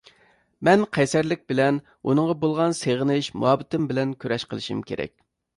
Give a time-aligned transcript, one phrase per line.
[0.67, 1.77] مەن قەيسەرلىك بىلەن
[2.09, 5.17] ئۇنىڭغا بولغان سېغىنىش، مۇھەببىتىم بىلەن كۈرەش قىلىشىم كېرەك.